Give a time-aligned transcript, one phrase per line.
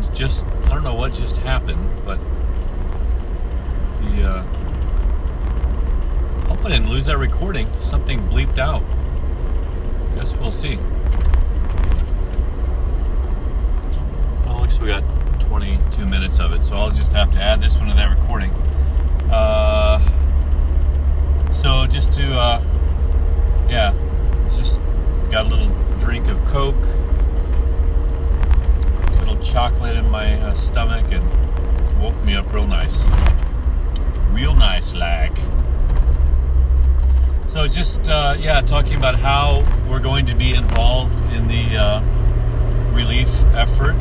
[0.00, 0.12] know.
[0.12, 2.18] Just I don't know what just happened, but
[4.00, 4.22] the.
[4.28, 4.42] Uh,
[6.46, 7.70] hope I didn't lose that recording.
[7.82, 8.82] Something bleeped out.
[10.14, 10.76] Guess we'll see.
[14.46, 15.04] Well, looks we got
[15.40, 18.50] 22 minutes of it, so I'll just have to add this one to that recording.
[19.30, 20.00] Uh,
[21.52, 22.62] so just to, uh,
[23.68, 23.94] yeah,
[24.54, 24.80] just
[25.30, 25.68] got a little
[25.98, 26.76] drink of Coke,
[29.52, 33.04] chocolate in my uh, stomach, and woke me up real nice.
[34.30, 35.30] Real nice, lag.
[37.48, 42.00] So just, uh, yeah, talking about how we're going to be involved in the uh,
[42.94, 43.94] relief effort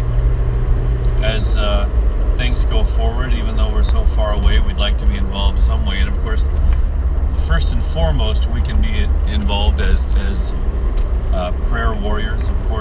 [1.21, 1.89] as uh,
[2.37, 5.85] things go forward, even though we're so far away, we'd like to be involved some
[5.85, 5.99] way.
[5.99, 6.45] And of course,
[7.45, 10.53] first and foremost, we can be involved as, as
[11.33, 12.80] uh, prayer warriors, of course,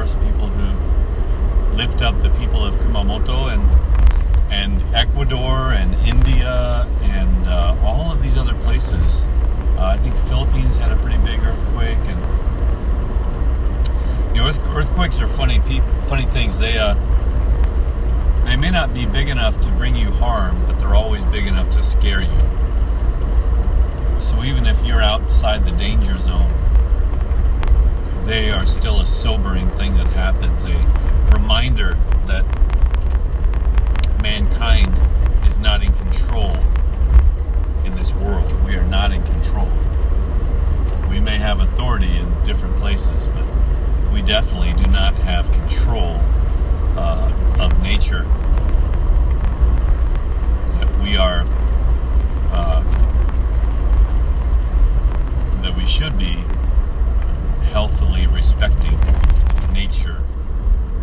[1.80, 3.62] lift up the people of Kumamoto and
[4.52, 9.22] and Ecuador and India and uh, all of these other places.
[9.78, 12.20] Uh, I think the Philippines had a pretty big earthquake, and
[14.76, 15.58] earthquakes are funny,
[16.02, 16.58] funny things.
[16.58, 16.96] They uh,
[18.44, 21.70] they may not be big enough to bring you harm, but they're always big enough
[21.76, 22.40] to scare you.
[24.20, 26.59] So even if you're outside the danger zone,
[28.24, 30.64] they are still a sobering thing that happens.
[30.64, 31.96] A reminder
[32.26, 32.44] that
[34.22, 34.94] mankind
[35.46, 36.56] is not in control
[37.84, 38.50] in this world.
[38.64, 39.68] We are not in control.
[41.08, 43.44] We may have authority in different places, but
[44.12, 46.20] we definitely do not have control
[46.96, 48.24] uh, of nature.
[50.78, 51.44] That we are,
[52.52, 52.82] uh,
[55.62, 56.44] that we should be
[57.70, 58.98] healthily respecting
[59.72, 60.24] nature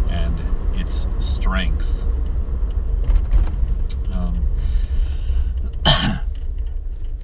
[0.09, 0.37] and
[0.75, 2.05] its strength.
[4.11, 4.45] Um,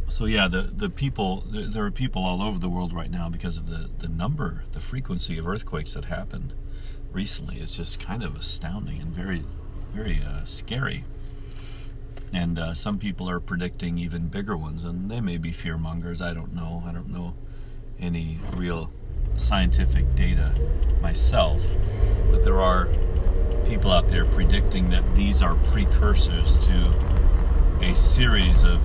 [0.07, 3.57] so yeah, the, the people there are people all over the world right now because
[3.57, 6.53] of the, the number, the frequency of earthquakes that happened
[7.11, 9.43] recently is just kind of astounding and very,
[9.93, 11.03] very uh, scary.
[12.31, 16.21] And uh, some people are predicting even bigger ones, and they may be fear mongers.
[16.21, 16.81] I don't know.
[16.87, 17.35] I don't know
[17.99, 18.91] any real
[19.37, 20.53] scientific data
[21.01, 21.61] myself,
[22.31, 22.87] but there are
[23.67, 26.93] people out there predicting that these are precursors to
[27.81, 28.81] a series of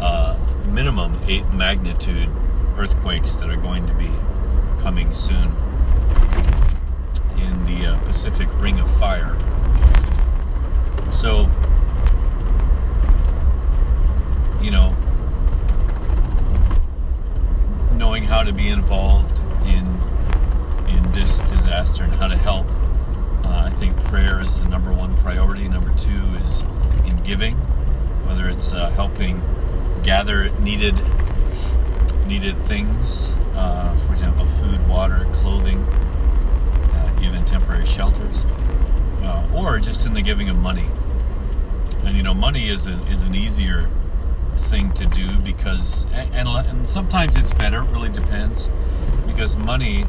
[0.00, 0.36] uh,
[0.66, 2.28] minimum eight magnitude
[2.76, 4.10] earthquakes that are going to be
[4.82, 5.54] coming soon
[7.36, 9.36] in the uh, Pacific Ring of Fire.
[11.12, 11.50] So,
[14.62, 14.96] you know,
[18.00, 19.86] knowing how to be involved in
[20.88, 22.66] in this disaster and how to help,
[23.44, 25.68] uh, I think prayer is the number one priority.
[25.68, 26.62] Number two is
[27.06, 27.56] in giving,
[28.26, 29.40] whether it's uh, helping
[30.02, 30.94] gather needed
[32.26, 35.86] needed things, uh, for example, food, water, clothing
[37.22, 38.36] even temporary shelters,
[39.22, 40.88] uh, or just in the giving of money.
[42.04, 43.90] And you know, money is a, is an easier
[44.60, 47.82] thing to do because, and, and sometimes it's better.
[47.82, 48.68] It really depends
[49.26, 50.06] because money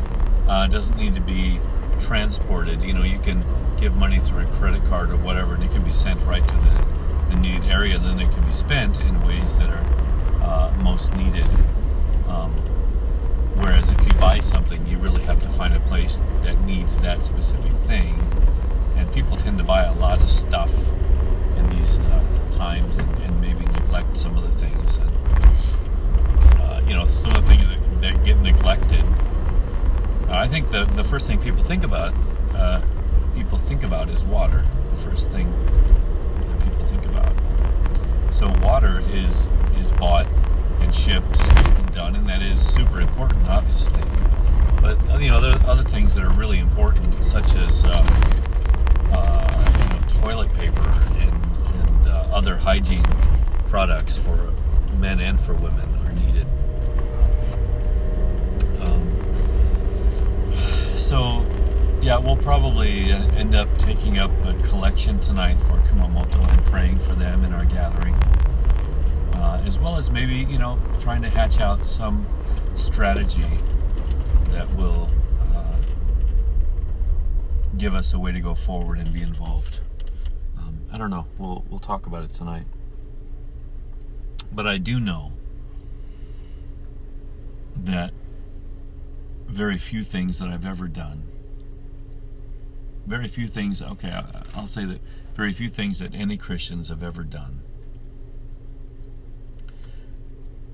[0.47, 1.59] uh, doesn't need to be
[2.01, 2.83] transported.
[2.83, 3.45] You know, you can
[3.79, 6.55] give money through a credit card or whatever, and it can be sent right to
[6.55, 6.85] the,
[7.29, 7.97] the needed area.
[7.97, 11.47] Then it can be spent in ways that are uh, most needed.
[12.27, 12.53] Um,
[13.55, 17.23] Whereas if you buy something, you really have to find a place that needs that
[17.23, 18.19] specific thing.
[18.95, 20.73] And people tend to buy a lot of stuff
[21.57, 22.20] in these uh,
[22.61, 24.97] times and, and, maybe neglect some of the things.
[24.97, 25.11] And,
[26.61, 29.03] uh, you know, some of the things that, that get neglected.
[30.29, 32.13] Uh, I think the, the first thing people think about,
[32.53, 32.83] uh,
[33.33, 34.63] people think about is water.
[34.95, 35.51] The first thing
[36.49, 37.33] that people think about.
[38.31, 39.47] So water is
[39.79, 40.27] is bought
[40.81, 44.03] and shipped and done, and that is super important, obviously.
[44.81, 47.89] But uh, you know, there are other things that are really important, such as uh,
[49.13, 51.10] uh, you know, toilet paper
[52.31, 53.05] other hygiene
[53.67, 54.53] products for
[54.97, 56.47] men and for women are needed.
[58.81, 59.03] Um,
[60.97, 61.45] so,
[62.01, 67.13] yeah, we'll probably end up taking up a collection tonight for Kumamoto and praying for
[67.13, 68.15] them in our gathering
[69.41, 72.25] uh, as well as maybe you know trying to hatch out some
[72.77, 73.49] strategy
[74.49, 75.09] that will
[75.53, 75.75] uh,
[77.77, 79.79] give us a way to go forward and be involved.
[80.91, 81.25] I don't know.
[81.37, 82.65] We'll we'll talk about it tonight.
[84.51, 85.31] But I do know
[87.75, 88.11] that
[89.47, 91.31] very few things that I've ever done
[93.05, 93.81] very few things.
[93.81, 94.11] Okay,
[94.55, 95.01] I'll say that
[95.35, 97.61] very few things that any Christians have ever done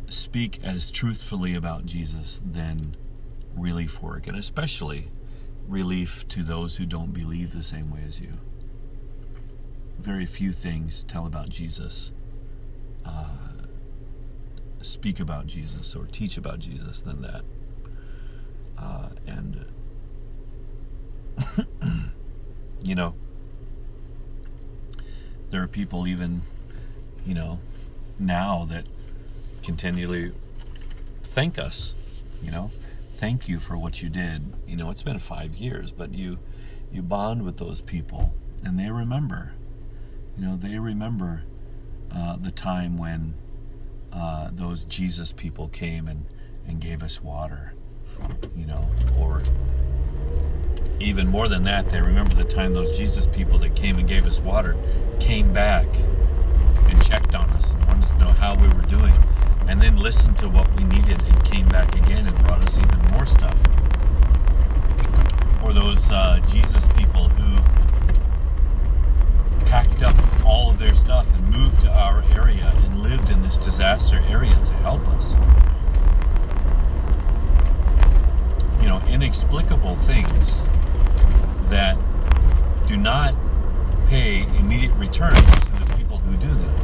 [0.10, 2.96] speak as truthfully about Jesus than
[3.56, 5.10] relief work, and especially
[5.68, 8.34] relief to those who don't believe the same way as you.
[10.00, 12.12] Very few things tell about Jesus,
[13.06, 13.26] uh,
[14.82, 17.44] speak about Jesus, or teach about Jesus than that.
[18.78, 19.66] Uh, and,
[22.84, 23.16] you know,
[25.50, 26.42] there are people even,
[27.26, 27.60] you know,
[28.20, 28.86] now that
[29.64, 30.34] continually
[31.24, 31.94] thank us,
[32.44, 32.72] you know,
[33.14, 34.54] thank you for what you did.
[34.68, 36.38] You know, it's been five years, but you
[36.92, 38.34] you bond with those people,
[38.64, 39.54] and they remember.
[40.38, 41.44] You know, they remember
[42.12, 43.34] uh, the time when
[44.14, 46.26] uh, those Jesus people came and
[46.68, 47.74] and gave us water.
[48.56, 49.42] You know, or
[51.00, 54.26] even more than that, they remember the time those Jesus people that came and gave
[54.26, 54.76] us water
[55.20, 55.86] came back
[56.88, 59.14] and checked on us and wanted to know how we were doing
[59.68, 63.00] and then listened to what we needed and came back again and brought us even
[63.12, 63.58] more stuff.
[65.64, 67.62] Or those uh, Jesus people who
[69.66, 70.16] packed up
[70.48, 74.56] all of their stuff and moved to our area and lived in this disaster area
[74.66, 75.34] to help us.
[78.82, 80.62] You know, inexplicable things
[81.70, 81.98] that
[82.88, 83.36] do not
[84.08, 86.76] pay immediate returns to the people who do them.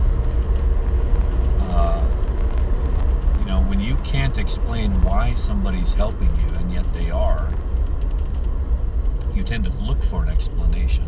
[1.71, 7.50] Uh, you know, when you can't explain why somebody's helping you and yet they are,
[9.33, 11.06] you tend to look for an explanation.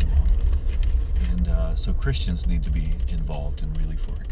[0.00, 0.24] You know?
[1.30, 4.26] And uh, so Christians need to be involved in relief work.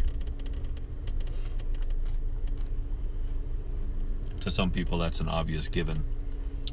[4.40, 6.04] To some people, that's an obvious given,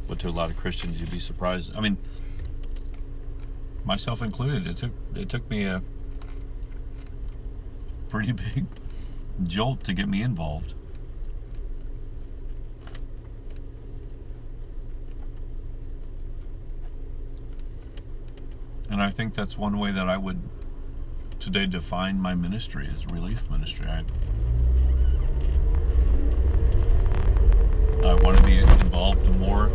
[0.08, 1.76] but to a lot of Christians, you'd be surprised.
[1.76, 1.98] I mean,
[3.86, 5.82] myself included, it took it took me a
[8.10, 8.66] pretty big
[9.44, 10.74] jolt to get me involved.
[18.90, 20.42] And I think that's one way that I would
[21.40, 23.88] today define my ministry as relief ministry.
[23.88, 24.04] I,
[28.04, 29.68] I want to be involved more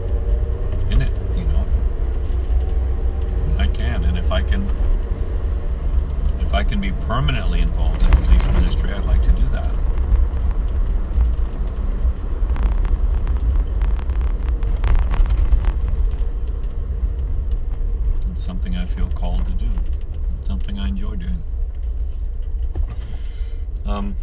[0.90, 1.66] in it, you know.
[3.58, 4.68] I can, and if I can,
[6.40, 9.72] if I can be permanently involved in relief ministry, I'd like to do that.
[18.30, 19.70] It's something I feel called to do.
[21.02, 21.42] Enjoy doing.
[23.86, 24.14] Um,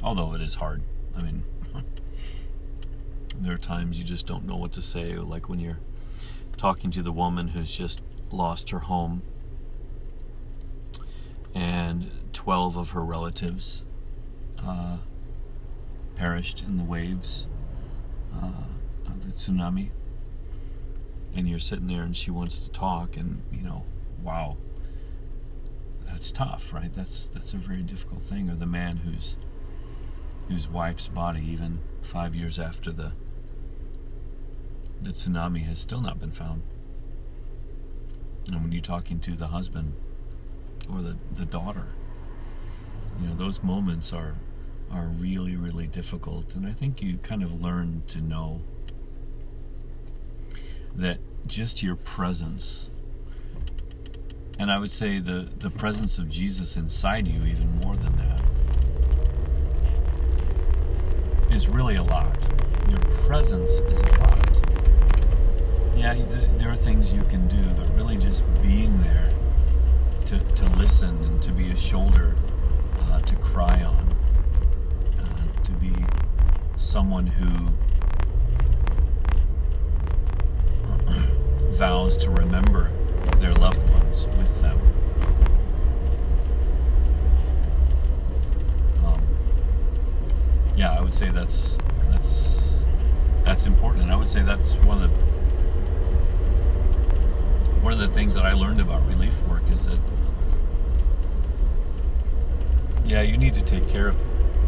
[0.00, 0.82] although it is hard.
[1.16, 1.42] I mean,
[3.40, 5.80] there are times you just don't know what to say, like when you're
[6.56, 8.00] talking to the woman who's just
[8.30, 9.22] lost her home
[11.52, 13.82] and 12 of her relatives
[14.64, 14.98] uh,
[16.14, 17.48] perished in the waves
[18.32, 19.90] uh, of the tsunami.
[21.34, 23.84] And you're sitting there and she wants to talk, and you know,
[24.22, 24.56] wow,
[26.06, 26.92] that's tough, right?
[26.92, 28.48] That's that's a very difficult thing.
[28.48, 29.36] Or the man whose
[30.48, 33.12] whose wife's body, even five years after the
[35.00, 36.62] the tsunami, has still not been found.
[38.46, 39.94] And when you're talking to the husband
[40.92, 41.86] or the, the daughter,
[43.20, 44.34] you know, those moments are
[44.90, 46.54] are really, really difficult.
[46.54, 48.60] And I think you kind of learn to know
[50.94, 52.90] that just your presence
[54.58, 58.40] and I would say the, the presence of Jesus inside you even more than that
[61.52, 62.48] is really a lot.
[62.88, 64.60] Your presence is a lot.
[65.96, 69.32] Yeah, th- there are things you can do, but really just being there
[70.26, 72.36] to, to listen and to be a shoulder
[73.00, 74.16] uh, to cry on,
[75.18, 75.92] uh, to be
[76.76, 77.68] someone who
[81.74, 82.90] vows to remember
[83.40, 84.78] their loved ones with them.
[89.04, 89.22] Um,
[90.76, 91.76] yeah, I would say that's
[92.10, 92.72] that's
[93.42, 95.16] that's important, and I would say that's one of the
[97.80, 99.98] one of the things that I learned about relief work is that
[103.04, 104.16] yeah, you need to take care of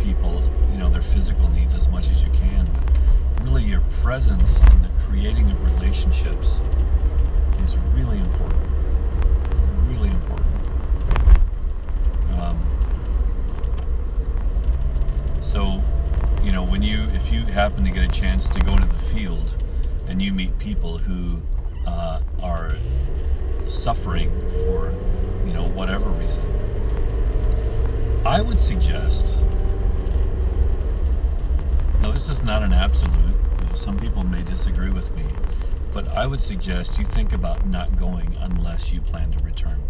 [0.01, 4.59] people, you know, their physical needs as much as you can, but really your presence
[4.59, 6.61] in the creating of relationships
[7.67, 8.61] is really important.
[9.89, 10.47] Really important.
[12.39, 12.59] Um,
[15.43, 15.83] so,
[16.45, 19.03] you know, when you if you happen to get a chance to go into the
[19.03, 19.55] field
[20.07, 21.43] and you meet people who
[21.87, 22.77] uh, are
[23.67, 24.31] suffering
[24.65, 24.93] for
[25.45, 26.45] you know whatever reason,
[28.25, 29.39] I would suggest.
[32.03, 33.35] Now, this is not an absolute.
[33.75, 35.25] Some people may disagree with me,
[35.97, 39.83] but I would suggest you think about not going unless you plan to return.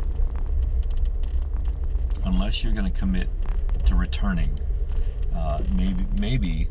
[2.25, 3.29] Unless you're going to commit
[3.87, 4.61] to returning,
[5.35, 6.69] uh, maybe maybe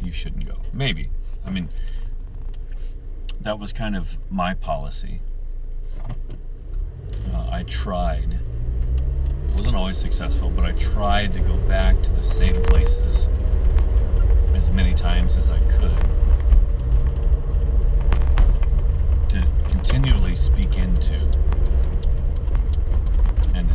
[0.00, 0.62] you shouldn't go.
[0.72, 1.10] Maybe.
[1.44, 1.68] I mean,
[3.42, 5.20] that was kind of my policy.
[7.34, 8.32] Uh, I tried.
[8.32, 13.28] It wasn't always successful, but I tried to go back to the same places
[14.54, 16.16] as many times as I could
[19.28, 21.14] to continually speak into
[23.54, 23.68] and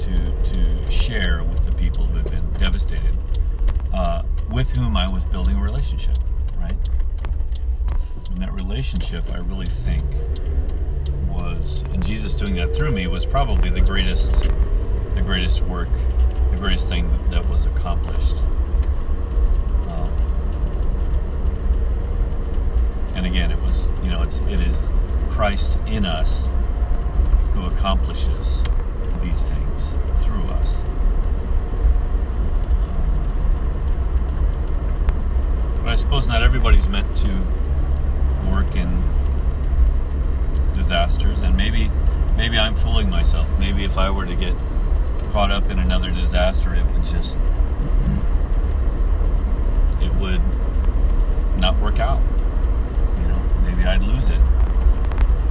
[0.00, 3.16] to to share with the people who have been devastated,
[3.92, 6.16] uh, with whom I was building a relationship,
[6.58, 6.76] right?
[8.30, 10.04] And that relationship, I really think,
[11.30, 14.34] was, and Jesus doing that through me was probably the greatest,
[15.14, 15.88] the greatest work,
[16.50, 18.36] the greatest thing that was accomplished.
[19.88, 20.12] Um,
[23.14, 24.90] and again, it was, you know, it's it is
[25.30, 26.46] Christ in us
[27.54, 28.62] who accomplishes
[29.22, 30.76] these things through us.
[35.82, 37.42] But I suppose not everybody's meant to
[38.50, 39.02] work in
[40.74, 41.90] disasters, and maybe
[42.36, 43.48] maybe I'm fooling myself.
[43.58, 44.54] Maybe if I were to get
[45.32, 47.36] caught up in another disaster, it would just
[50.00, 50.40] it would
[51.58, 52.22] not work out.
[53.20, 54.40] You know, maybe I'd lose it,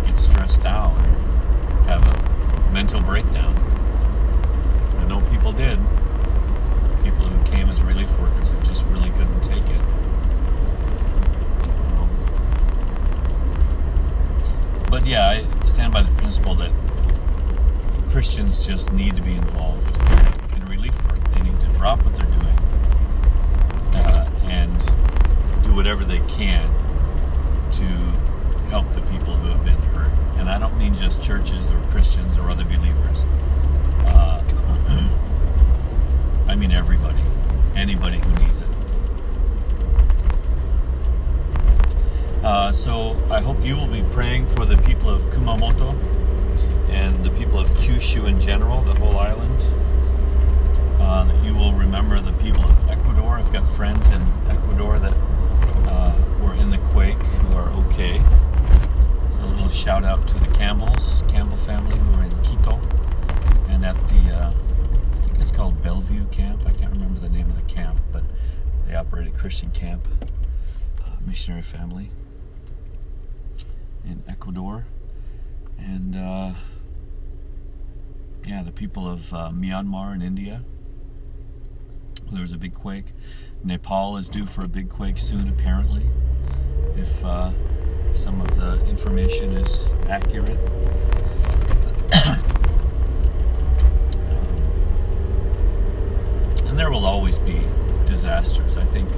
[0.05, 0.93] get stressed out,
[1.87, 3.55] have a mental breakdown.
[4.99, 5.79] I know people did.
[7.03, 9.81] People who came as relief workers who just really couldn't take it.
[11.93, 12.09] Um,
[14.95, 16.71] but yeah, I stand by the principle that
[18.07, 19.97] Christians just need to be involved
[20.55, 21.21] in relief work.
[21.33, 22.57] They need to drop what they're doing
[23.93, 24.73] uh, and
[25.65, 26.63] do whatever they can
[27.73, 27.83] to
[28.69, 30.13] help the people who have been hurt.
[30.37, 33.25] And I don't mean just churches or Christians or other believers.
[34.05, 34.41] Uh,
[36.47, 37.21] I mean everybody,
[37.75, 38.67] anybody who needs it.
[42.45, 45.95] Uh, so I hope you will be praying for the people of Kumamoto
[46.91, 49.59] and the people of Kyushu in general, the whole island.
[51.01, 53.39] Uh, that you will remember the people of Ecuador.
[53.39, 55.13] I've got friends in Ecuador that
[55.87, 58.21] uh, were in the quake who are okay.
[59.33, 62.79] So a little shout out to the Campbells, Campbell family who are in Quito
[63.69, 66.61] and at the, uh, I think it's called Bellevue Camp.
[66.67, 68.21] I can't remember the name of the camp, but
[68.87, 70.07] they operate a Christian camp,
[71.01, 72.09] uh, missionary family
[74.03, 74.85] in Ecuador.
[75.77, 76.51] And uh,
[78.45, 80.63] yeah, the people of uh, Myanmar and India.
[82.31, 83.05] There was a big quake.
[83.63, 86.05] Nepal is due for a big quake soon, apparently,
[86.95, 87.51] if uh,
[88.13, 90.49] some of the information is accurate.
[96.65, 97.61] and there will always be
[98.05, 98.77] disasters.
[98.77, 99.09] I think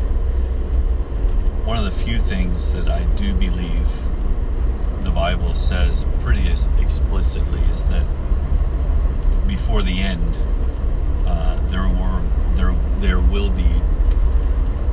[1.67, 3.89] one of the few things that I do believe
[5.03, 6.47] the Bible says pretty
[6.79, 8.07] explicitly is that
[9.45, 10.37] before the end,
[11.25, 12.23] uh, there were
[12.55, 13.69] there there will be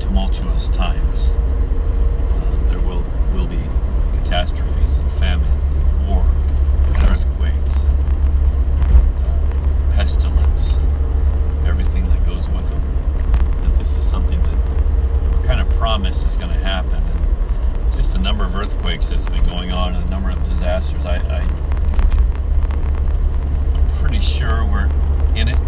[0.01, 1.29] tumultuous times.
[1.29, 3.63] Uh, there will will be
[4.19, 6.27] catastrophes and famine, and war,
[6.87, 12.83] and earthquakes, and uh, pestilence, and everything that goes with them.
[13.63, 14.54] That this is something that
[15.45, 16.95] kind of promise is going to happen.
[17.03, 21.05] And just the number of earthquakes that's been going on and the number of disasters,
[21.07, 21.41] I, I
[23.75, 24.89] I'm pretty sure we're
[25.35, 25.59] in it.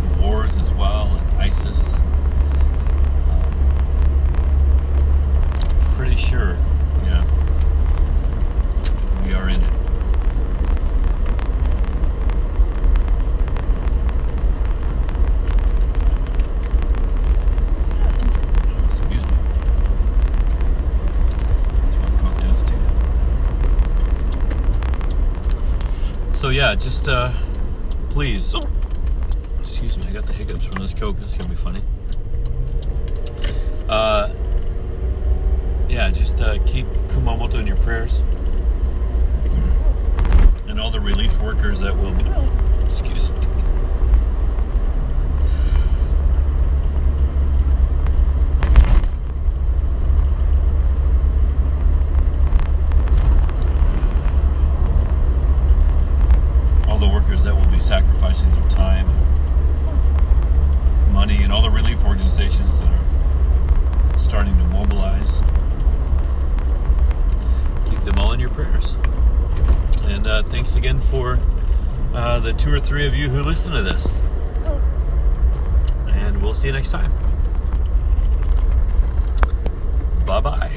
[0.00, 1.94] The wars as well, and ISIS.
[1.94, 2.00] Um,
[5.96, 6.56] pretty sure,
[7.04, 7.24] yeah,
[9.24, 9.70] we are in it.
[18.90, 19.36] Excuse me.
[21.82, 22.80] That's what Coke does to you.
[26.40, 27.34] So yeah, just uh,
[28.08, 28.54] please.
[28.54, 28.66] oh,
[29.58, 31.18] excuse me, I got the hiccups from this Coke.
[31.18, 31.82] That's gonna be funny.
[33.86, 34.32] Uh,
[35.86, 38.22] yeah, just uh, keep Kumamoto in your prayers,
[40.66, 42.24] and all the relief workers that will be.
[42.86, 43.49] Excuse me.
[58.40, 65.40] Sacrificing their time, and money, and all the relief organizations that are starting to mobilize.
[67.88, 68.94] Keep them all in your prayers.
[70.04, 71.38] And uh, thanks again for
[72.14, 74.22] uh, the two or three of you who listen to this.
[76.08, 77.12] And we'll see you next time.
[80.26, 80.69] Bye bye.